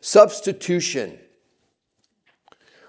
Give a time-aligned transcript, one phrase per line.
[0.00, 1.18] Substitution.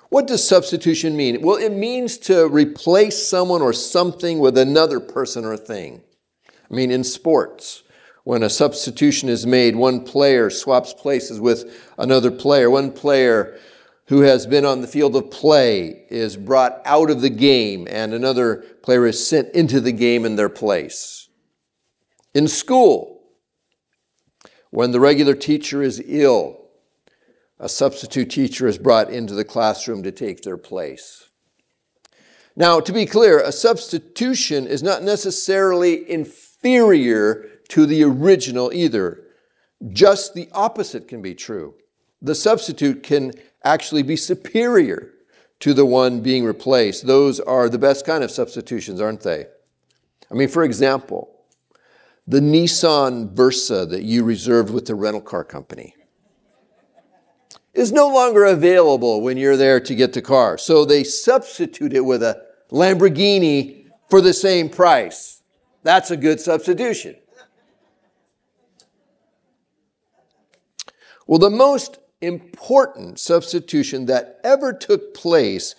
[0.10, 1.42] What does substitution mean?
[1.42, 6.02] Well, it means to replace someone or something with another person or thing.
[6.50, 7.84] I mean, in sports,
[8.24, 12.70] when a substitution is made, one player swaps places with another player.
[12.70, 13.58] One player
[14.08, 18.14] who has been on the field of play is brought out of the game, and
[18.14, 21.30] another player is sent into the game in their place.
[22.34, 23.24] In school,
[24.70, 26.61] when the regular teacher is ill,
[27.62, 31.30] a substitute teacher is brought into the classroom to take their place.
[32.56, 39.24] Now, to be clear, a substitution is not necessarily inferior to the original either.
[39.90, 41.76] Just the opposite can be true.
[42.20, 43.32] The substitute can
[43.64, 45.12] actually be superior
[45.60, 47.06] to the one being replaced.
[47.06, 49.46] Those are the best kind of substitutions, aren't they?
[50.32, 51.30] I mean, for example,
[52.28, 55.94] the Nissan Versa that you reserved with the rental car company
[57.74, 60.58] is no longer available when you're there to get the car.
[60.58, 65.42] So they substitute it with a Lamborghini for the same price.
[65.84, 67.16] That's a good substitution.
[71.28, 75.76] Well, the most important substitution that ever took place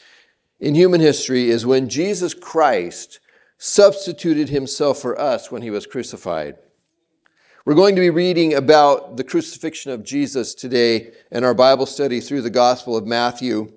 [0.58, 3.20] in human history is when Jesus Christ
[3.58, 6.56] substituted himself for us when he was crucified.
[7.64, 12.18] We're going to be reading about the crucifixion of Jesus today in our Bible study
[12.18, 13.72] through the Gospel of Matthew.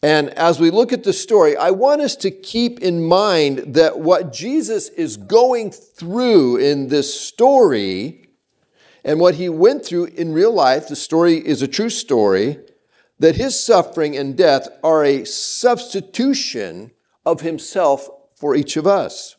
[0.00, 3.98] And as we look at the story, I want us to keep in mind that
[3.98, 8.28] what Jesus is going through in this story
[9.04, 12.60] and what he went through in real life, the story is a true story,
[13.18, 16.92] that his suffering and death are a substitution
[17.26, 19.34] of himself for each of us.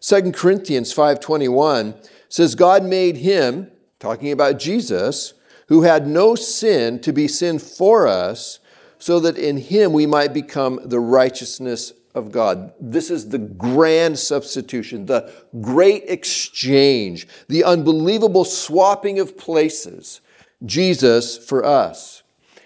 [0.00, 1.94] 2 Corinthians 5:21
[2.30, 5.34] says God made him, talking about Jesus,
[5.66, 8.58] who had no sin to be sin for us,
[8.98, 12.72] so that in him we might become the righteousness of God.
[12.80, 20.20] This is the grand substitution, the great exchange, the unbelievable swapping of places.
[20.64, 22.22] Jesus for us.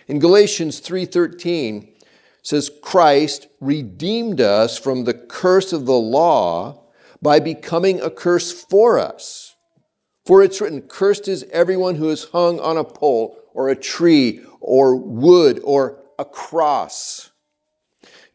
[0.09, 1.89] In Galatians 3:13
[2.43, 6.81] says Christ redeemed us from the curse of the law
[7.23, 9.54] by becoming a curse for us.
[10.25, 14.43] For it's written, Cursed is everyone who is hung on a pole or a tree
[14.61, 17.31] or wood or a cross.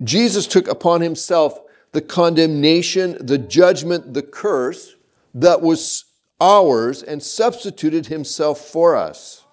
[0.04, 1.60] Jesus took upon himself
[1.92, 4.96] the condemnation, the judgment, the curse
[5.34, 6.06] that was
[6.40, 9.44] ours and substituted himself for us.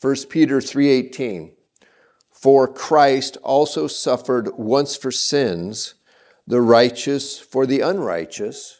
[0.00, 1.52] 1 Peter 3:18
[2.30, 5.94] For Christ also suffered once for sins,
[6.46, 8.77] the righteous for the unrighteous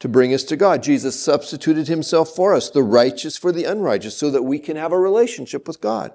[0.00, 0.82] to bring us to God.
[0.82, 4.92] Jesus substituted himself for us, the righteous for the unrighteous, so that we can have
[4.92, 6.12] a relationship with God.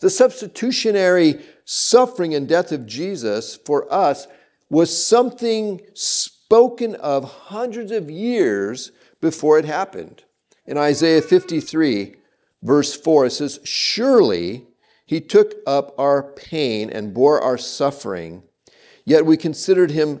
[0.00, 4.26] The substitutionary suffering and death of Jesus for us
[4.68, 10.24] was something spoken of hundreds of years before it happened.
[10.66, 12.16] In Isaiah 53,
[12.62, 14.66] verse 4, it says, Surely
[15.06, 18.42] he took up our pain and bore our suffering,
[19.04, 20.20] yet we considered him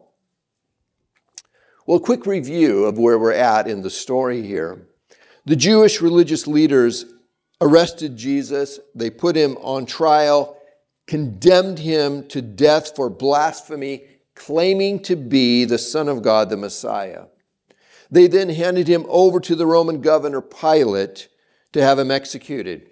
[1.91, 4.87] Well, quick review of where we're at in the story here.
[5.43, 7.03] The Jewish religious leaders
[7.59, 10.55] arrested Jesus, they put him on trial,
[11.05, 17.25] condemned him to death for blasphemy, claiming to be the Son of God, the Messiah.
[18.09, 21.27] They then handed him over to the Roman governor Pilate
[21.73, 22.89] to have him executed.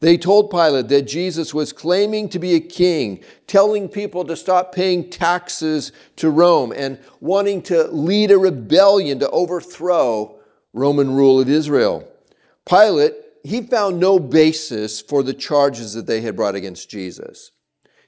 [0.00, 4.74] They told Pilate that Jesus was claiming to be a king, telling people to stop
[4.74, 10.38] paying taxes to Rome, and wanting to lead a rebellion to overthrow
[10.74, 12.06] Roman rule of Israel.
[12.68, 17.52] Pilate, he found no basis for the charges that they had brought against Jesus.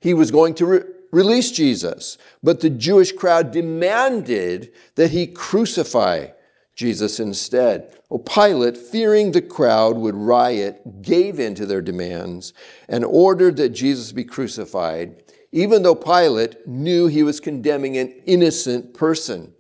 [0.00, 6.29] He was going to re- release Jesus, but the Jewish crowd demanded that he crucify
[6.78, 7.92] Jesus instead.
[8.08, 12.54] Well, Pilate, fearing the crowd would riot, gave in to their demands
[12.88, 15.20] and ordered that Jesus be crucified,
[15.50, 19.54] even though Pilate knew he was condemning an innocent person.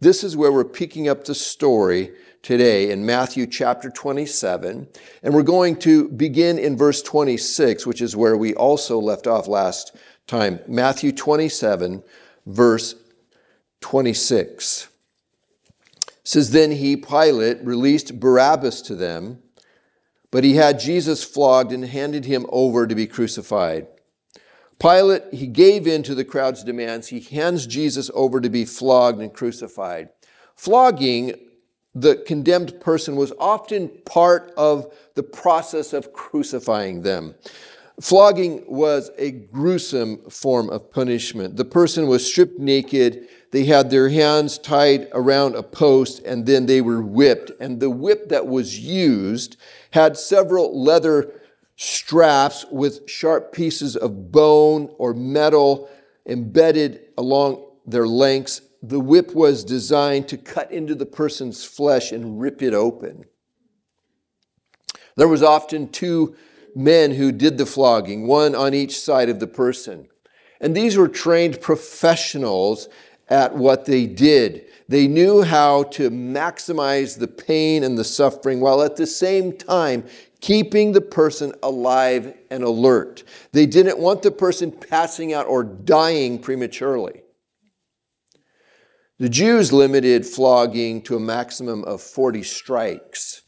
[0.00, 4.88] This is where we're picking up the story today in Matthew chapter 27.
[5.22, 9.46] And we're going to begin in verse 26, which is where we also left off
[9.46, 9.94] last
[10.26, 10.60] time.
[10.66, 12.02] Matthew 27,
[12.46, 12.94] verse
[13.82, 14.88] 26.
[16.24, 19.40] Says, Then he, Pilate, released Barabbas to them,
[20.30, 23.86] but he had Jesus flogged and handed him over to be crucified.
[24.80, 27.08] Pilate, he gave in to the crowd's demands.
[27.08, 30.08] He hands Jesus over to be flogged and crucified.
[30.56, 31.34] Flogging
[31.94, 37.34] the condemned person was often part of the process of crucifying them.
[38.00, 41.56] Flogging was a gruesome form of punishment.
[41.56, 46.66] The person was stripped naked, they had their hands tied around a post, and then
[46.66, 47.52] they were whipped.
[47.60, 49.56] And the whip that was used
[49.92, 51.30] had several leather
[51.76, 55.88] straps with sharp pieces of bone or metal
[56.26, 62.40] embedded along their lengths the whip was designed to cut into the person's flesh and
[62.40, 63.24] rip it open.
[65.16, 66.34] There was often two
[66.74, 70.08] men who did the flogging, one on each side of the person.
[70.60, 72.88] And these were trained professionals
[73.28, 74.66] at what they did.
[74.88, 80.04] They knew how to maximize the pain and the suffering while at the same time
[80.40, 83.24] keeping the person alive and alert.
[83.52, 87.22] They didn't want the person passing out or dying prematurely.
[89.18, 93.42] The Jews limited flogging to a maximum of 40 strikes.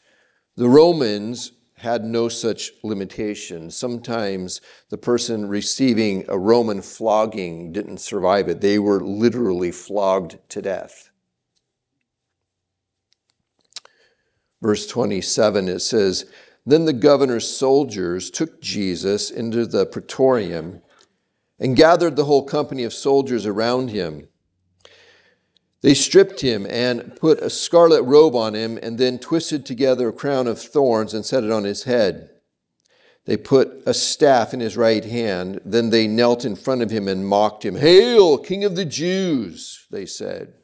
[0.56, 1.52] The Romans
[1.86, 3.70] had no such limitation.
[3.70, 4.60] Sometimes
[4.90, 11.10] the person receiving a Roman flogging didn't survive it, they were literally flogged to death.
[14.60, 16.28] Verse 27, it says,
[16.66, 20.82] Then the governor's soldiers took Jesus into the praetorium
[21.60, 24.26] and gathered the whole company of soldiers around him.
[25.86, 30.12] They stripped him and put a scarlet robe on him, and then twisted together a
[30.12, 32.28] crown of thorns and set it on his head.
[33.24, 35.60] They put a staff in his right hand.
[35.64, 37.76] Then they knelt in front of him and mocked him.
[37.76, 40.54] Hail, King of the Jews, they said.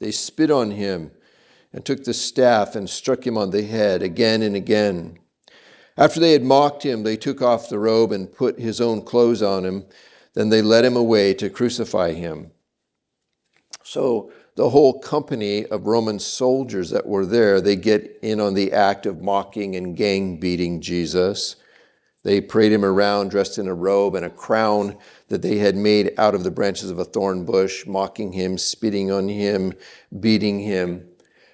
[0.00, 1.12] They spit on him
[1.72, 5.18] and took the staff and struck him on the head again and again.
[5.96, 9.40] After they had mocked him, they took off the robe and put his own clothes
[9.40, 9.86] on him.
[10.34, 12.50] Then they led him away to crucify him.
[13.88, 18.70] So the whole company of Roman soldiers that were there, they get in on the
[18.70, 21.56] act of mocking and gang beating Jesus.
[22.22, 24.98] They parade him around dressed in a robe and a crown
[25.28, 29.10] that they had made out of the branches of a thorn bush, mocking him, spitting
[29.10, 29.72] on him,
[30.20, 31.08] beating him.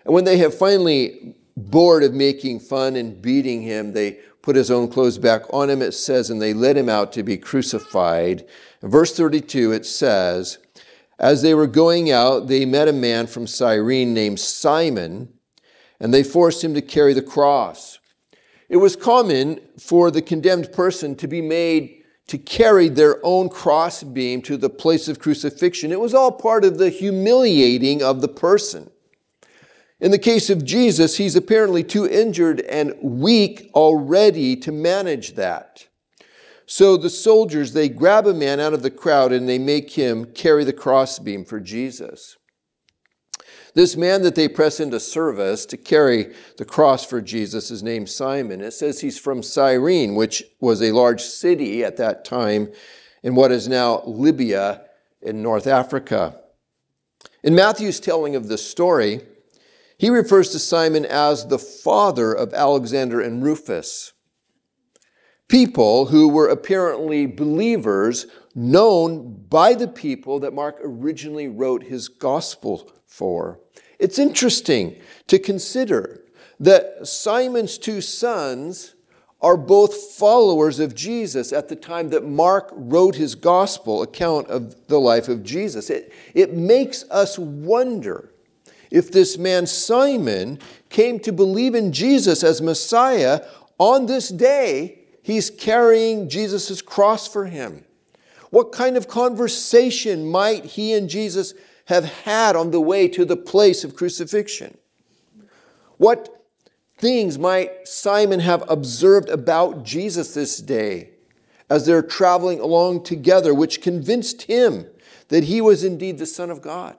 [0.04, 4.72] And when they have finally bored of making fun and beating him, they put his
[4.72, 8.44] own clothes back on him, it says, and they led him out to be crucified.
[8.82, 10.58] In verse 32, it says,
[11.18, 15.32] as they were going out, they met a man from Cyrene named Simon,
[16.00, 17.98] and they forced him to carry the cross.
[18.68, 24.40] It was common for the condemned person to be made to carry their own crossbeam
[24.42, 25.92] to the place of crucifixion.
[25.92, 28.90] It was all part of the humiliating of the person.
[30.00, 35.86] In the case of Jesus, he's apparently too injured and weak already to manage that.
[36.66, 40.24] So the soldiers, they grab a man out of the crowd and they make him
[40.26, 42.36] carry the crossbeam for Jesus.
[43.74, 48.08] This man that they press into service to carry the cross for Jesus is named
[48.08, 48.60] Simon.
[48.60, 52.72] It says he's from Cyrene, which was a large city at that time
[53.22, 54.82] in what is now Libya
[55.20, 56.38] in North Africa.
[57.42, 59.22] In Matthew's telling of the story,
[59.98, 64.12] he refers to Simon as the father of Alexander and Rufus
[65.48, 72.90] people who were apparently believers known by the people that Mark originally wrote his gospel
[73.06, 73.60] for.
[73.98, 76.24] It's interesting to consider
[76.60, 78.94] that Simon's two sons
[79.40, 84.86] are both followers of Jesus at the time that Mark wrote his gospel account of
[84.86, 85.90] the life of Jesus.
[85.90, 88.32] It, it makes us wonder
[88.90, 90.58] if this man Simon
[90.88, 93.44] came to believe in Jesus as Messiah
[93.78, 97.86] on this day He's carrying Jesus' cross for him.
[98.50, 101.54] What kind of conversation might he and Jesus
[101.86, 104.76] have had on the way to the place of crucifixion?
[105.96, 106.44] What
[106.98, 111.08] things might Simon have observed about Jesus this day
[111.70, 114.86] as they're traveling along together, which convinced him
[115.28, 116.98] that he was indeed the Son of God?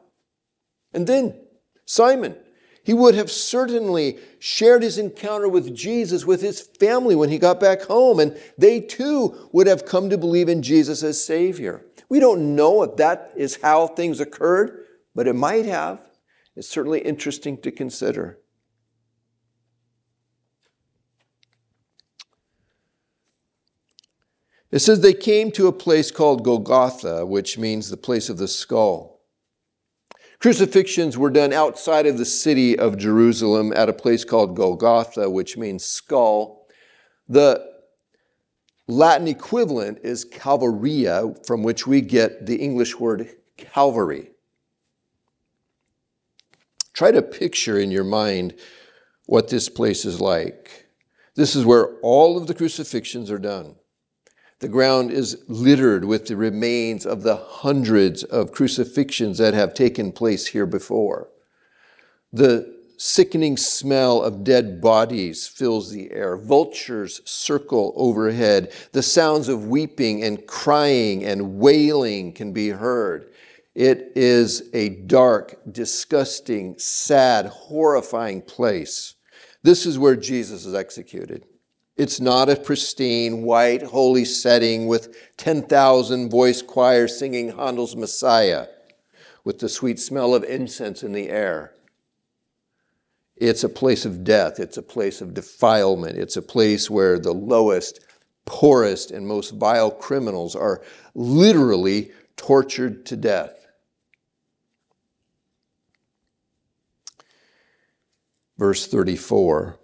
[0.95, 1.39] And then,
[1.85, 2.37] Simon,
[2.85, 7.59] he would have certainly shared his encounter with Jesus with his family when he got
[7.59, 11.83] back home, and they too would have come to believe in Jesus as Savior.
[12.09, 15.99] We don't know if that is how things occurred, but it might have.
[16.55, 18.37] It's certainly interesting to consider.
[24.69, 28.47] It says they came to a place called Golgotha, which means the place of the
[28.47, 29.14] skull.
[30.45, 35.57] Crucifixions were done outside of the city of Jerusalem at a place called Golgotha, which
[35.57, 36.67] means skull.
[37.27, 37.67] The
[38.87, 44.33] Latin equivalent is Calvaria, from which we get the English word Calvary.
[46.93, 48.53] Try to picture in your mind
[49.25, 50.85] what this place is like.
[51.33, 53.77] This is where all of the crucifixions are done.
[54.65, 60.11] The ground is littered with the remains of the hundreds of crucifixions that have taken
[60.11, 61.29] place here before.
[62.33, 66.35] The sickening smell of dead bodies fills the air.
[66.35, 68.73] Vultures circle overhead.
[68.91, 73.27] The sounds of weeping and crying and wailing can be heard.
[73.75, 79.13] It is a dark, disgusting, sad, horrifying place.
[79.61, 81.45] This is where Jesus is executed.
[81.97, 88.67] It's not a pristine, white, holy setting with 10,000 voice choirs singing Handel's Messiah
[89.45, 91.73] with the sweet smell of incense in the air.
[93.37, 94.59] It's a place of death.
[94.59, 96.17] It's a place of defilement.
[96.17, 97.99] It's a place where the lowest,
[98.45, 100.81] poorest, and most vile criminals are
[101.13, 103.67] literally tortured to death.
[108.57, 109.79] Verse 34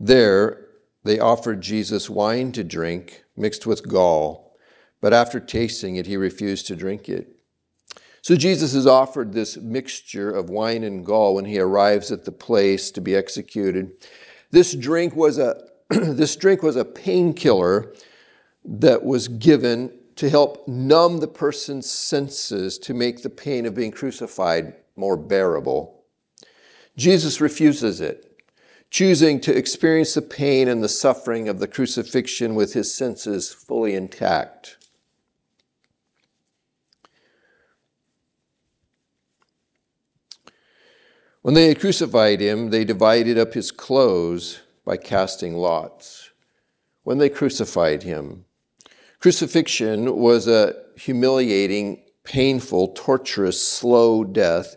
[0.00, 0.67] There
[1.08, 4.56] they offered Jesus wine to drink mixed with gall,
[5.00, 7.34] but after tasting it, he refused to drink it.
[8.20, 12.32] So Jesus is offered this mixture of wine and gall when he arrives at the
[12.32, 13.92] place to be executed.
[14.50, 17.94] This drink was a this drink was a painkiller
[18.62, 23.92] that was given to help numb the person's senses to make the pain of being
[23.92, 26.04] crucified more bearable.
[26.98, 28.27] Jesus refuses it,
[28.90, 33.94] choosing to experience the pain and the suffering of the crucifixion with his senses fully
[33.94, 34.76] intact.
[41.42, 46.30] When they had crucified him, they divided up his clothes by casting lots.
[47.04, 48.44] When they crucified him,
[49.18, 54.76] crucifixion was a humiliating, painful, torturous, slow death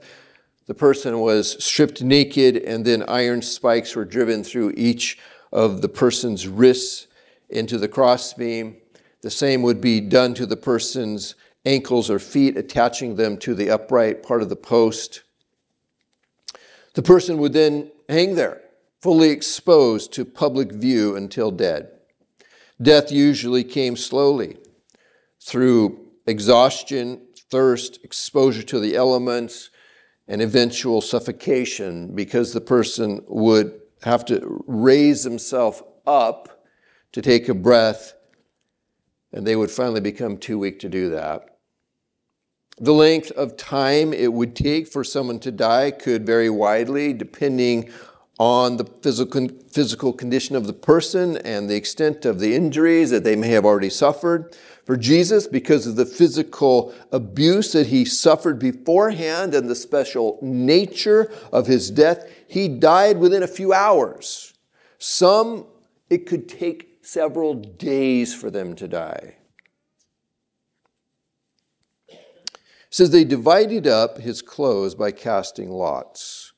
[0.71, 5.19] the person was stripped naked, and then iron spikes were driven through each
[5.51, 7.07] of the person's wrists
[7.49, 8.77] into the crossbeam.
[9.19, 11.35] The same would be done to the person's
[11.65, 15.23] ankles or feet, attaching them to the upright part of the post.
[16.93, 18.61] The person would then hang there,
[19.01, 21.89] fully exposed to public view until dead.
[22.81, 24.55] Death usually came slowly
[25.41, 29.69] through exhaustion, thirst, exposure to the elements,
[30.31, 36.63] and eventual suffocation because the person would have to raise himself up
[37.11, 38.13] to take a breath,
[39.33, 41.57] and they would finally become too weak to do that.
[42.79, 47.91] The length of time it would take for someone to die could vary widely depending
[48.39, 53.25] on the physical, physical condition of the person and the extent of the injuries that
[53.25, 58.59] they may have already suffered for Jesus because of the physical abuse that he suffered
[58.59, 62.27] beforehand and the special nature of his death.
[62.47, 64.53] He died within a few hours.
[64.97, 65.65] Some,
[66.09, 69.35] it could take several days for them to die.
[72.09, 76.53] It says they divided up his clothes by casting lots.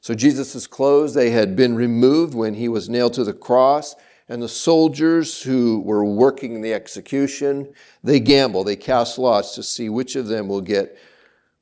[0.00, 3.94] So Jesus' clothes, they had been removed when he was nailed to the cross
[4.30, 9.88] and the soldiers who were working the execution, they gamble, they cast lots to see
[9.88, 10.96] which of them will get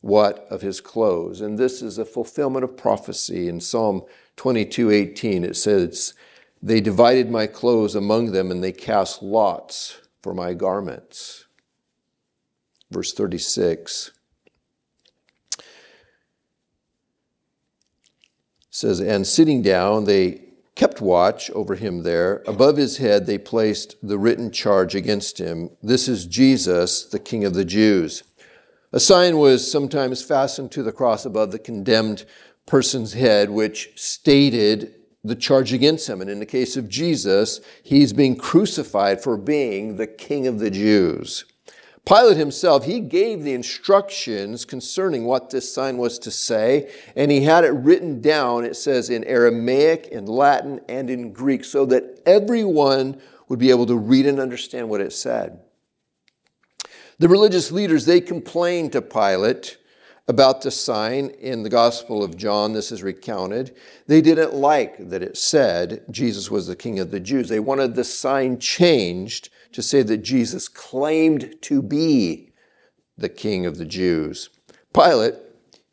[0.02, 1.40] what of his clothes.
[1.40, 3.48] And this is a fulfillment of prophecy.
[3.48, 4.02] In Psalm
[4.36, 6.12] 22 18, it says,
[6.62, 11.46] They divided my clothes among them, and they cast lots for my garments.
[12.90, 14.10] Verse 36
[18.68, 20.47] says, And sitting down, they
[20.78, 22.42] kept watch over him there.
[22.46, 27.44] Above his head, they placed the written charge against him This is Jesus, the King
[27.44, 28.22] of the Jews.
[28.92, 32.24] A sign was sometimes fastened to the cross above the condemned
[32.64, 34.94] person's head, which stated
[35.24, 36.20] the charge against him.
[36.20, 40.70] And in the case of Jesus, he's being crucified for being the King of the
[40.70, 41.44] Jews.
[42.08, 47.42] Pilate himself, he gave the instructions concerning what this sign was to say, and he
[47.42, 52.22] had it written down, it says in Aramaic, in Latin, and in Greek, so that
[52.24, 55.60] everyone would be able to read and understand what it said.
[57.18, 59.76] The religious leaders, they complained to Pilate
[60.26, 63.76] about the sign in the Gospel of John, this is recounted.
[64.06, 67.50] They didn't like that it said Jesus was the King of the Jews.
[67.50, 72.50] They wanted the sign changed to say that Jesus claimed to be
[73.16, 74.50] the King of the Jews.
[74.92, 75.34] Pilate,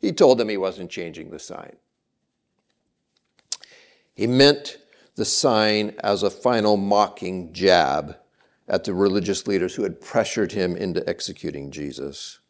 [0.00, 1.76] he told them he wasn't changing the sign.
[4.12, 4.78] He meant
[5.14, 8.16] the sign as a final mocking jab
[8.66, 12.40] at the religious leaders who had pressured him into executing Jesus.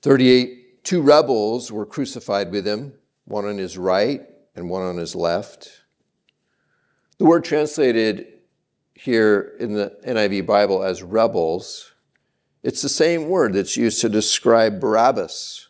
[0.00, 2.94] 38, two rebels were crucified with him,
[3.26, 4.22] one on his right
[4.56, 5.79] and one on his left.
[7.20, 8.28] The word translated
[8.94, 11.92] here in the NIV Bible as rebels,
[12.62, 15.68] it's the same word that's used to describe Barabbas,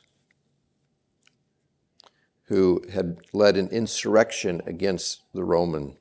[2.44, 5.96] who had led an insurrection against the Romans.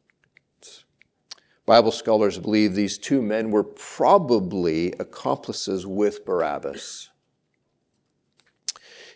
[1.65, 7.09] Bible scholars believe these two men were probably accomplices with Barabbas.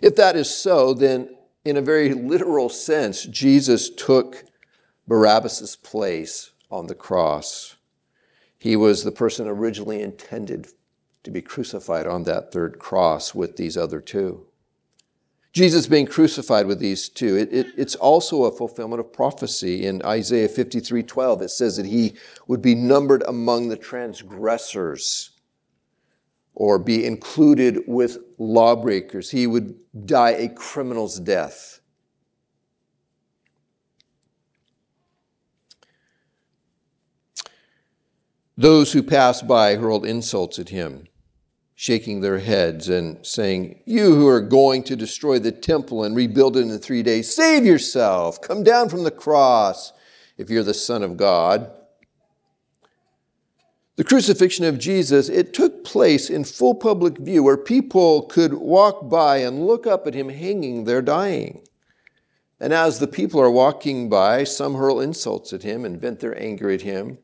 [0.02, 1.30] If that is so, then
[1.63, 4.46] in a very literal sense, Jesus took
[5.08, 7.76] Barabbas' place on the cross.
[8.58, 10.68] He was the person originally intended
[11.24, 14.46] to be crucified on that third cross with these other two.
[15.54, 19.86] Jesus being crucified with these two, it, it, it's also a fulfillment of prophecy.
[19.86, 22.16] In Isaiah 53 12, it says that he
[22.48, 25.30] would be numbered among the transgressors
[26.56, 29.30] or be included with lawbreakers.
[29.30, 29.76] He would
[30.08, 31.82] die a criminal's death.
[38.56, 41.08] Those who passed by hurled insults at him,
[41.74, 46.56] shaking their heads and saying, You who are going to destroy the temple and rebuild
[46.58, 48.42] it in three days, save yourself.
[48.42, 49.92] Come down from the cross
[50.38, 51.72] if you're the Son of God.
[53.96, 59.08] The crucifixion of Jesus, it took place in full public view where people could walk
[59.08, 61.64] by and look up at him hanging there dying.
[62.60, 66.40] And as the people are walking by, some hurl insults at him and vent their
[66.40, 67.20] anger at him.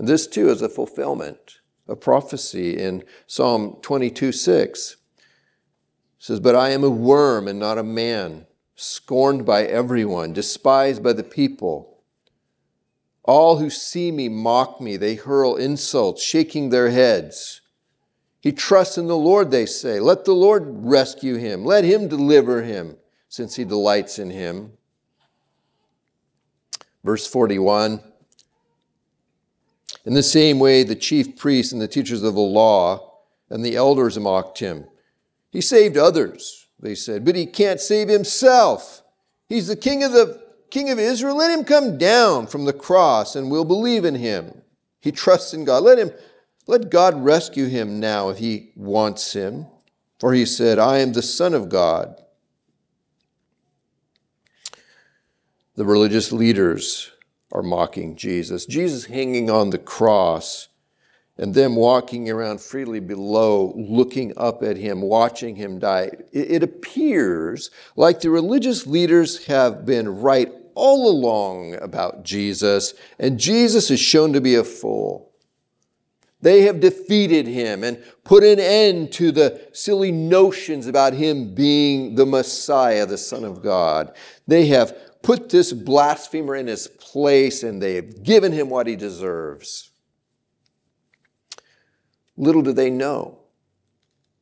[0.00, 4.92] And this too is a fulfillment of prophecy in Psalm 22 6.
[4.92, 4.98] It
[6.16, 11.12] says, But I am a worm and not a man, scorned by everyone, despised by
[11.12, 12.02] the people.
[13.24, 14.96] All who see me mock me.
[14.96, 17.60] They hurl insults, shaking their heads.
[18.40, 20.00] He trusts in the Lord, they say.
[20.00, 21.66] Let the Lord rescue him.
[21.66, 22.96] Let him deliver him,
[23.28, 24.78] since he delights in him.
[27.04, 28.00] Verse 41
[30.04, 33.18] In the same way, the chief priests and the teachers of the law
[33.50, 34.86] and the elders mocked him.
[35.50, 39.02] He saved others, they said, but he can't save himself.
[39.48, 43.34] He's the king of the King of Israel, let him come down from the cross
[43.34, 44.62] and we'll believe in him.
[45.00, 45.82] He trusts in God.
[45.82, 46.12] Let him
[46.66, 49.66] let God rescue him now if he wants him.
[50.20, 52.14] For he said, I am the Son of God.
[55.74, 57.10] The religious leaders
[57.52, 58.66] are mocking Jesus.
[58.66, 60.68] Jesus hanging on the cross
[61.40, 66.10] and them walking around freely below, looking up at him, watching him die.
[66.32, 73.90] It, appears like the religious leaders have been right all along about Jesus, and Jesus
[73.90, 75.30] is shown to be a fool.
[76.42, 82.14] They have defeated him and put an end to the silly notions about him being
[82.14, 84.14] the Messiah, the Son of God.
[84.46, 88.96] They have put this blasphemer in his place and they have given him what he
[88.96, 89.90] deserves.
[92.36, 93.38] Little do they know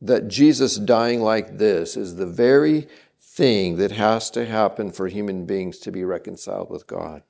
[0.01, 2.87] that Jesus dying like this is the very
[3.21, 7.23] thing that has to happen for human beings to be reconciled with God.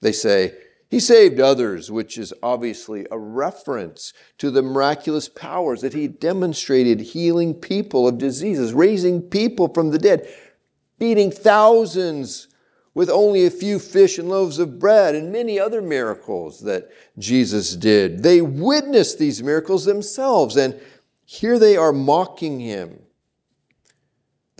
[0.00, 0.54] They say,
[0.88, 7.00] He saved others, which is obviously a reference to the miraculous powers that He demonstrated
[7.00, 10.26] healing people of diseases, raising people from the dead,
[11.00, 12.46] feeding thousands
[12.94, 17.74] with only a few fish and loaves of bread, and many other miracles that Jesus
[17.74, 18.22] did.
[18.22, 20.80] They witnessed these miracles themselves, and
[21.24, 23.00] here they are mocking Him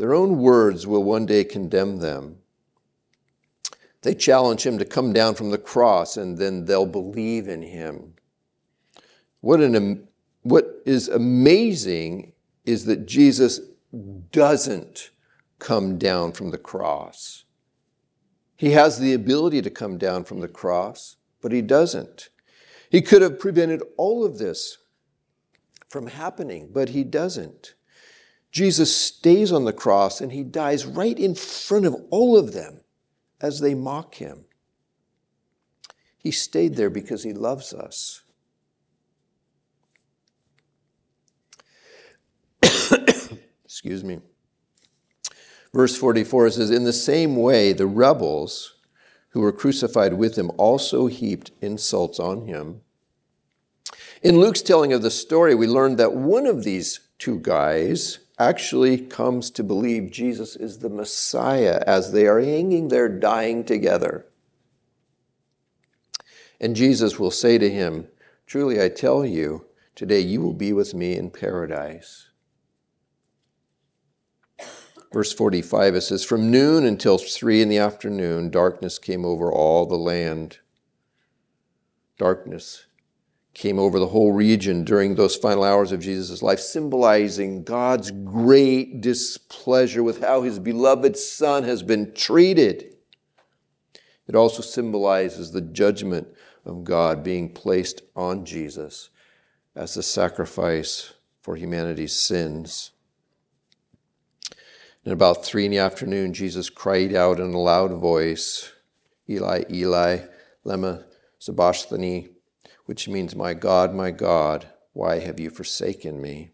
[0.00, 2.38] their own words will one day condemn them.
[4.00, 8.14] They challenge him to come down from the cross and then they'll believe in him.
[9.42, 10.09] What, an,
[10.40, 12.33] what is amazing
[12.64, 13.61] is that Jesus
[14.33, 15.11] doesn't
[15.61, 17.44] come down from the cross.
[18.57, 22.29] He has the ability to come down from the cross, but he doesn't.
[22.90, 24.79] He could have prevented all of this
[25.88, 27.75] from happening, but he doesn't.
[28.51, 32.81] Jesus stays on the cross and he dies right in front of all of them
[33.40, 34.46] as they mock him.
[36.18, 38.23] He stayed there because he loves us.
[43.64, 44.20] Excuse me.
[45.72, 48.74] Verse 44 says, In the same way, the rebels
[49.30, 52.80] who were crucified with him also heaped insults on him.
[54.22, 58.98] In Luke's telling of the story, we learned that one of these two guys actually
[58.98, 64.26] comes to believe Jesus is the Messiah as they are hanging there dying together.
[66.61, 68.09] And Jesus will say to him,
[68.46, 72.30] Truly I tell you, today you will be with me in paradise.
[75.12, 79.87] Verse 45, it says, From noon until three in the afternoon, darkness came over all
[79.87, 80.59] the land.
[82.16, 82.87] Darkness
[83.53, 89.01] came over the whole region during those final hours of Jesus' life, symbolizing God's great
[89.01, 92.94] displeasure with how his beloved Son has been treated.
[94.29, 96.29] It also symbolizes the judgment
[96.64, 99.11] of God being placed on Jesus
[99.75, 102.92] as the sacrifice for humanity's sins.
[105.05, 108.71] And about three in the afternoon, Jesus cried out in a loud voice,
[109.29, 110.19] Eli, Eli,
[110.65, 111.05] lema
[111.39, 112.29] sabachthani,
[112.85, 116.51] which means, My God, my God, why have you forsaken me?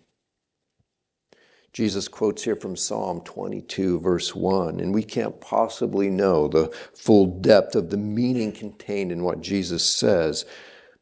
[1.72, 7.26] Jesus quotes here from Psalm 22, verse 1, and we can't possibly know the full
[7.26, 10.46] depth of the meaning contained in what Jesus says.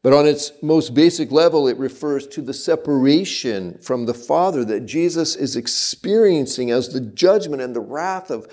[0.05, 4.85] But on its most basic level, it refers to the separation from the Father that
[4.85, 8.47] Jesus is experiencing as the judgment and the wrath of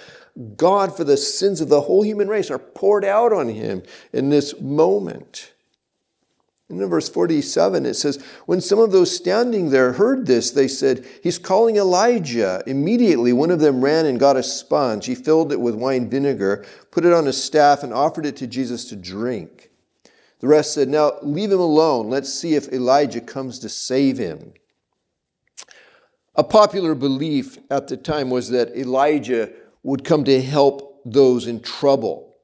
[0.56, 3.84] God for the sins of the whole human race are poured out on him
[4.14, 5.52] in this moment.
[6.70, 11.06] In verse 47, it says, When some of those standing there heard this, they said,
[11.22, 12.64] He's calling Elijah.
[12.66, 15.06] Immediately, one of them ran and got a sponge.
[15.06, 18.48] He filled it with wine vinegar, put it on a staff, and offered it to
[18.48, 19.71] Jesus to drink.
[20.42, 22.10] The rest said, Now leave him alone.
[22.10, 24.54] Let's see if Elijah comes to save him.
[26.36, 29.52] A popular belief at the time was that Elijah
[29.84, 32.36] would come to help those in trouble.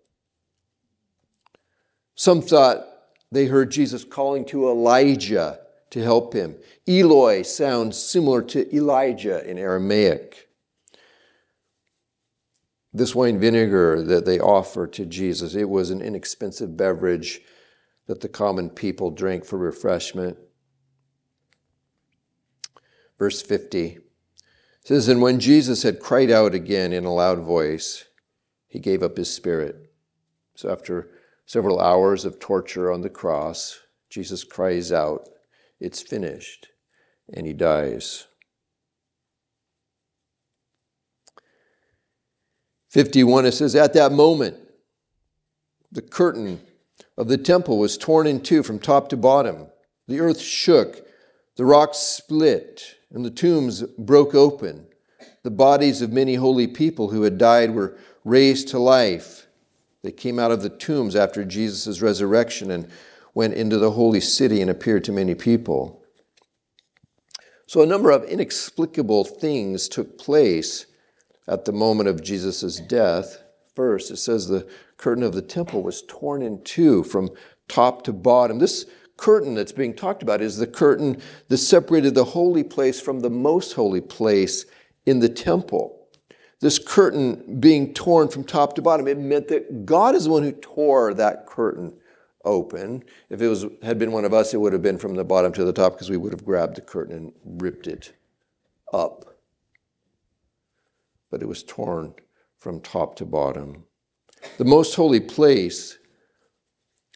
[2.14, 2.86] Some thought
[3.32, 6.56] they heard Jesus calling to Elijah to help him.
[6.88, 10.50] Eloi sounds similar to Elijah in Aramaic.
[12.94, 17.42] This wine vinegar that they offer to Jesus, it was an inexpensive beverage
[18.08, 20.38] that the common people drank for refreshment.
[23.20, 24.00] Verse 50
[24.84, 28.06] says, And when Jesus had cried out again in a loud voice,
[28.68, 29.92] he gave up his spirit.
[30.56, 31.10] So after
[31.46, 35.28] several hours of torture on the cross, Jesus cries out,
[35.80, 36.70] It's finished,
[37.32, 38.28] and he dies.
[42.90, 44.58] 51, it says, At that moment,
[45.92, 46.62] the curtain
[47.18, 49.68] of the temple was torn in two from top to bottom.
[50.08, 51.06] The earth shook,
[51.56, 54.88] the rocks split, and the tombs broke open.
[55.44, 59.48] The bodies of many holy people who had died were raised to life.
[60.04, 62.88] They came out of the tombs after Jesus' resurrection and
[63.34, 66.04] went into the holy city and appeared to many people.
[67.66, 70.86] So, a number of inexplicable things took place
[71.48, 73.42] at the moment of Jesus' death.
[73.76, 74.68] First, it says the
[74.98, 77.30] curtain of the temple was torn in two from
[77.68, 78.60] top to bottom.
[78.60, 78.86] This
[79.18, 83.30] curtain that's being talked about is the curtain that separated the holy place from the
[83.30, 84.66] most holy place
[85.06, 86.08] in the temple.
[86.60, 90.44] This curtain being torn from top to bottom, it meant that God is the one
[90.44, 91.96] who tore that curtain
[92.44, 93.04] open.
[93.30, 95.52] If it was, had been one of us, it would have been from the bottom
[95.54, 98.14] to the top because we would have grabbed the curtain and ripped it
[98.92, 99.38] up.
[101.30, 102.16] But it was torn
[102.58, 103.84] from top to bottom.
[104.58, 105.98] The most holy place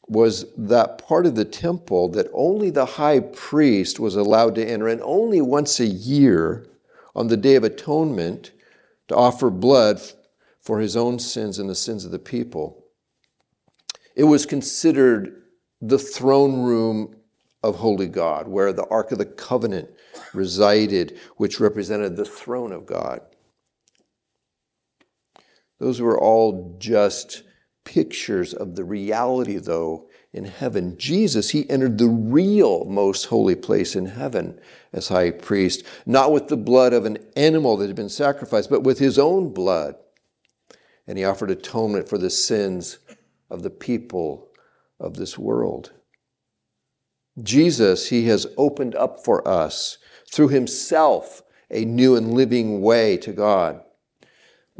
[0.08, 4.88] was that part of the temple that only the high priest was allowed to enter,
[4.88, 6.68] and only once a year
[7.16, 8.52] on the Day of Atonement
[9.08, 10.02] to offer blood
[10.60, 12.86] for his own sins and the sins of the people.
[14.16, 15.42] It was considered
[15.82, 17.16] the throne room
[17.64, 19.90] of Holy God, where the Ark of the Covenant
[20.34, 23.22] resided, which represented the throne of God.
[25.82, 27.42] Those were all just
[27.86, 30.96] pictures of the reality, though, in heaven.
[30.96, 34.60] Jesus, he entered the real most holy place in heaven
[34.94, 38.84] as high priest, not with the blood of an animal that had been sacrificed, but
[38.84, 39.96] with his own blood.
[41.08, 43.00] And he offered atonement for the sins
[43.50, 44.50] of the people
[45.00, 45.94] of this world.
[47.42, 49.98] Jesus, he has opened up for us
[50.32, 51.42] through himself
[51.72, 53.82] a new and living way to God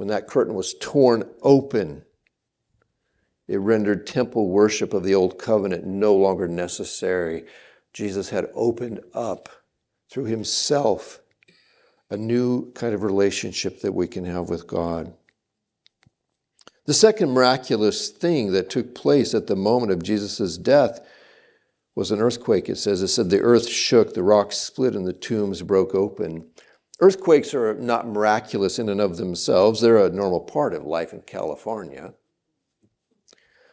[0.02, 2.02] when that curtain was torn open,
[3.48, 7.46] it rendered temple worship of the old covenant no longer necessary.
[7.94, 9.48] Jesus had opened up
[10.10, 11.22] through himself
[12.10, 15.14] a new kind of relationship that we can have with God.
[16.88, 21.00] The second miraculous thing that took place at the moment of Jesus' death
[21.94, 22.70] was an earthquake.
[22.70, 26.48] It says, it said the earth shook, the rocks split, and the tombs broke open.
[27.02, 31.22] Earthquakes are not miraculous in and of themselves, they're a normal part of life in
[31.22, 32.14] California.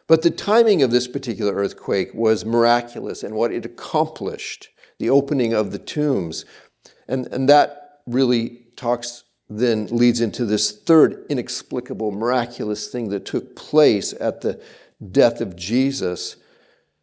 [0.07, 5.53] But the timing of this particular earthquake was miraculous and what it accomplished the opening
[5.53, 6.47] of the tombs.
[7.07, 13.57] And, and that really talks then leads into this third inexplicable, miraculous thing that took
[13.57, 14.61] place at the
[15.11, 16.37] death of Jesus.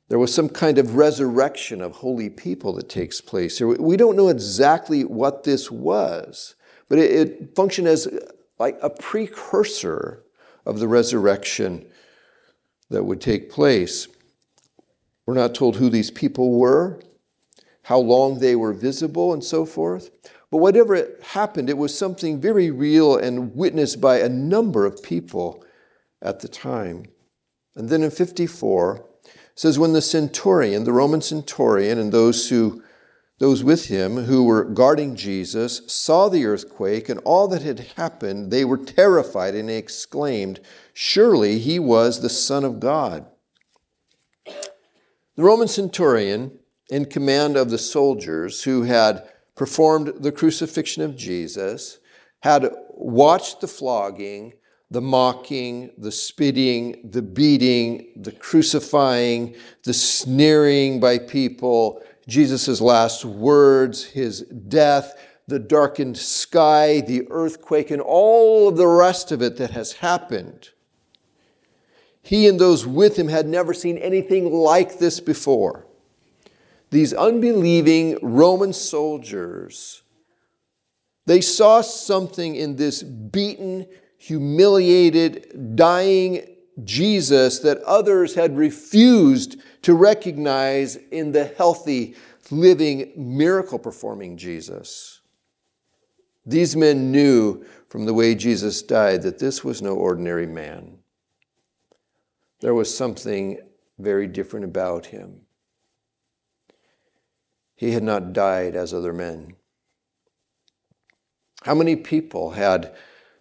[0.08, 3.60] There was some kind of resurrection of holy people that takes place.
[3.60, 6.56] We don't know exactly what this was,
[6.88, 8.08] but it, it functioned as
[8.60, 10.24] like a precursor
[10.66, 11.86] of the resurrection
[12.90, 14.08] that would take place.
[15.26, 17.02] We're not told who these people were,
[17.84, 20.12] how long they were visible, and so forth.
[20.52, 25.66] But whatever happened, it was something very real and witnessed by a number of people
[26.22, 27.06] at the time.
[27.76, 29.04] And then in 54,
[29.56, 32.84] says, When the centurion, the Roman centurion, and those who
[33.38, 38.50] those with him who were guarding Jesus saw the earthquake and all that had happened,
[38.50, 40.62] they were terrified and they exclaimed,
[40.94, 43.26] Surely he was the Son of God.
[44.46, 51.98] The Roman centurion, in command of the soldiers who had performed the crucifixion of Jesus,
[52.44, 54.54] had watched the flogging,
[54.92, 64.04] the mocking, the spitting, the beating, the crucifying, the sneering by people, Jesus' last words,
[64.04, 65.14] his death,
[65.48, 70.70] the darkened sky, the earthquake, and all of the rest of it that has happened.
[72.22, 75.86] He and those with him had never seen anything like this before
[76.96, 80.04] these unbelieving Roman soldiers,
[81.26, 83.86] they saw something in this beaten,
[84.26, 86.44] humiliated, dying
[86.84, 92.16] Jesus that others had refused to recognize in the healthy,
[92.50, 95.22] living, miracle performing Jesus.
[96.44, 100.98] These men knew from the way Jesus died that this was no ordinary man.
[102.62, 103.60] There was something
[104.00, 105.42] very different about him.
[107.76, 109.56] He had not died as other men.
[111.62, 112.96] How many people had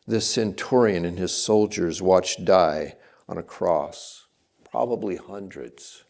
[0.06, 2.96] this centurion and his soldiers watched die
[3.28, 4.26] on a cross?
[4.70, 6.04] Probably hundreds.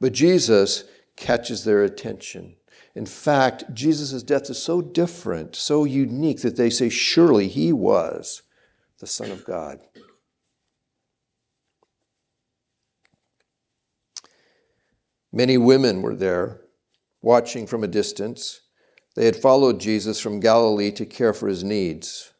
[0.00, 0.84] But Jesus
[1.16, 2.56] catches their attention.
[2.94, 8.42] In fact, Jesus' death is so different, so unique, that they say, surely he was
[8.98, 9.80] the Son of God.
[15.32, 16.60] Many women were there,
[17.20, 18.62] watching from a distance.
[19.18, 22.34] They had followed Jesus from Galilee to care for his needs.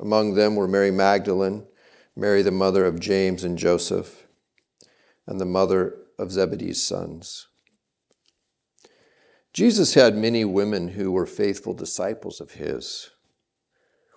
[0.00, 1.68] Among them were Mary Magdalene,
[2.16, 4.26] Mary, the mother of James and Joseph,
[5.24, 7.46] and the mother of Zebedee's sons.
[9.52, 13.10] Jesus had many women who were faithful disciples of his,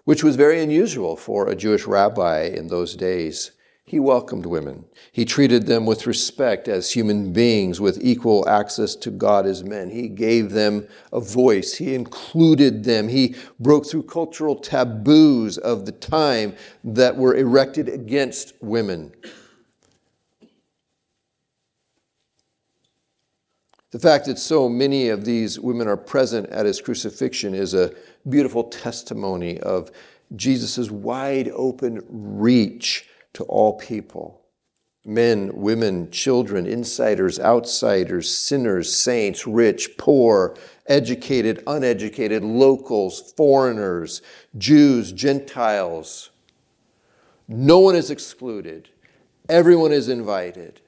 [0.03, 3.51] which was very unusual for a Jewish rabbi in those days.
[3.89, 4.85] He welcomed women.
[5.11, 9.89] He treated them with respect as human beings with equal access to God as men.
[9.89, 11.73] He gave them a voice.
[11.73, 13.07] He included them.
[13.07, 19.11] He broke through cultural taboos of the time that were erected against women.
[23.89, 27.91] The fact that so many of these women are present at his crucifixion is a
[28.29, 29.89] beautiful testimony of
[30.35, 33.07] Jesus' wide open reach
[33.39, 34.41] to all people
[35.05, 44.21] men, women, children, insiders, outsiders, sinners, saints, rich, poor, educated, uneducated, locals, foreigners,
[44.57, 46.31] Jews, Gentiles.
[47.47, 48.89] No one is excluded,
[49.47, 50.81] everyone is invited.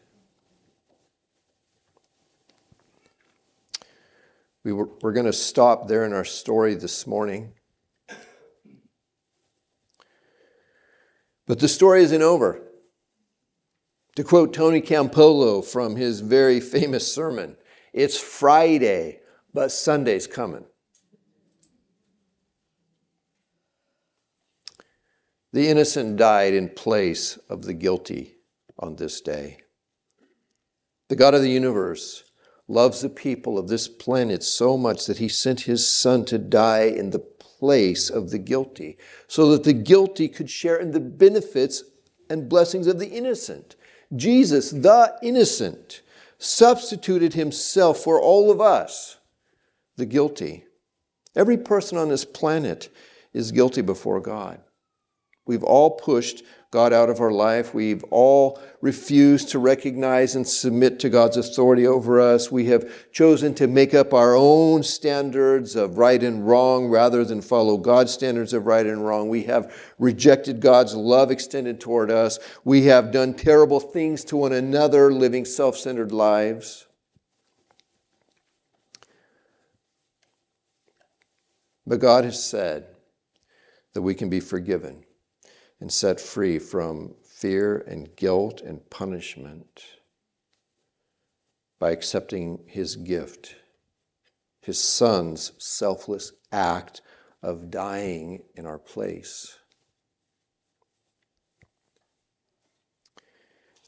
[4.65, 7.53] We were, we're going to stop there in our story this morning.
[11.47, 12.61] But the story isn't over.
[14.15, 17.57] To quote Tony Campolo from his very famous sermon,
[17.93, 19.19] it's Friday,
[19.53, 20.65] but Sunday's coming.
[25.53, 28.37] The innocent died in place of the guilty
[28.79, 29.57] on this day.
[31.09, 32.23] The God of the universe
[32.69, 36.83] loves the people of this planet so much that he sent his son to die
[36.83, 37.19] in the
[37.61, 38.97] place of the guilty,
[39.27, 41.83] so that the guilty could share in the benefits
[42.29, 43.77] and blessings of the innocent.
[44.13, 46.01] Jesus, the innocent,
[46.37, 49.17] substituted himself for all of us,
[49.95, 50.65] the guilty,
[51.35, 52.89] Every person on this planet
[53.33, 54.59] is guilty before God.
[55.45, 57.73] We've all pushed God out of our life.
[57.73, 62.49] We've all refused to recognize and submit to God's authority over us.
[62.49, 67.41] We have chosen to make up our own standards of right and wrong rather than
[67.41, 69.27] follow God's standards of right and wrong.
[69.27, 72.39] We have rejected God's love extended toward us.
[72.63, 76.87] We have done terrible things to one another, living self centered lives.
[81.85, 82.85] But God has said
[83.93, 85.03] that we can be forgiven
[85.81, 89.83] and set free from fear and guilt and punishment
[91.79, 93.55] by accepting His gift,
[94.61, 97.01] His Son's selfless act
[97.41, 99.57] of dying in our place.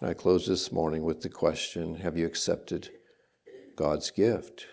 [0.02, 2.90] And I close this morning with the question Have you accepted
[3.76, 4.66] God's gift?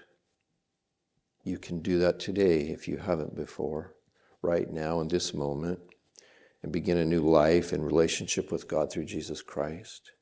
[1.44, 3.94] You can do that today if you haven't before,
[4.40, 5.80] right now in this moment
[6.62, 10.12] and begin a new life in relationship with God through Jesus Christ.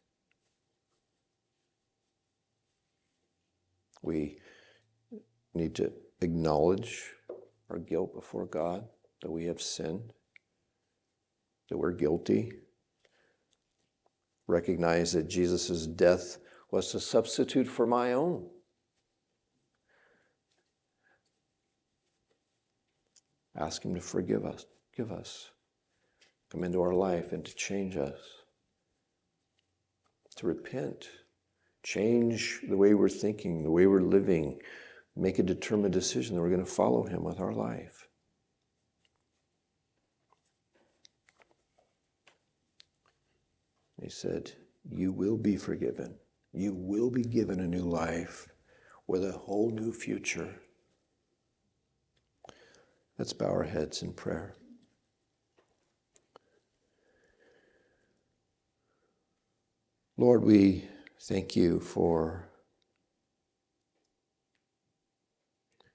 [4.02, 4.38] We
[5.54, 7.12] need to acknowledge
[7.68, 8.86] our guilt before God,
[9.22, 10.12] that we have sinned,
[11.68, 12.52] that we're guilty.
[14.46, 16.38] Recognize that Jesus' death
[16.70, 18.48] was a substitute for my own.
[23.56, 24.64] Ask Him to forgive us,
[24.96, 25.50] give us
[26.50, 28.18] come into our life and to change us,
[30.36, 31.08] to repent,
[31.82, 34.60] change the way we're thinking, the way we're living,
[35.16, 38.08] make a determined decision that we're going to follow Him with our life.
[44.00, 44.52] He said,
[44.88, 46.16] You will be forgiven.
[46.52, 48.48] You will be given a new life
[49.06, 50.60] with a whole new future.
[53.18, 54.54] Let's bow our heads in prayer.
[60.20, 60.84] Lord, we
[61.20, 62.48] thank you for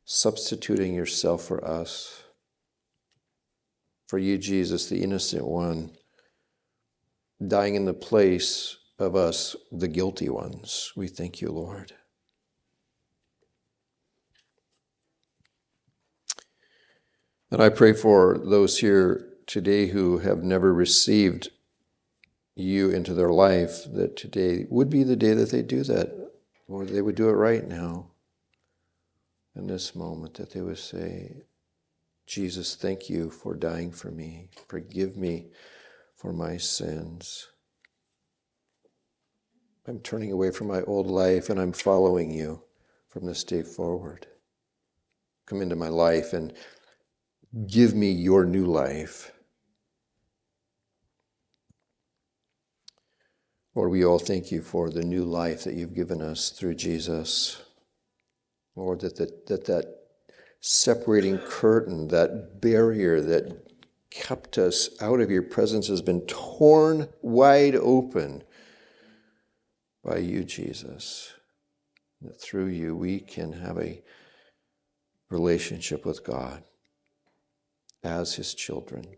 [0.06, 2.24] substituting yourself for us,
[4.08, 5.92] for you, Jesus, the innocent one,
[7.46, 10.94] dying in the place of us, the guilty ones.
[10.96, 11.92] We thank you, Lord.
[17.52, 21.50] And I pray for those here today who have never received
[22.56, 26.32] you into their life, that today would be the day that they do that,
[26.68, 28.12] or they would do it right now,
[29.56, 31.44] in this moment, that they would say,
[32.26, 34.50] Jesus, thank you for dying for me.
[34.68, 35.48] Forgive me
[36.16, 37.50] for my sins.
[39.86, 42.64] I'm turning away from my old life and I'm following you
[43.10, 44.28] from this day forward.
[45.46, 46.54] Come into my life and
[47.68, 49.34] give me your new life.
[53.76, 57.62] Lord, we all thank you for the new life that you've given us through Jesus.
[58.76, 59.86] Lord, that that, that, that
[60.60, 63.68] separating curtain, that barrier that
[64.12, 68.44] kept us out of your presence has been torn wide open
[70.04, 71.34] by you, Jesus.
[72.22, 74.04] That through you we can have a
[75.30, 76.64] relationship with God
[78.04, 79.16] as his children.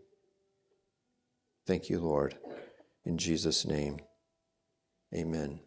[1.66, 2.38] Thank you, Lord.
[3.04, 4.00] In Jesus' name.
[5.14, 5.65] Amen.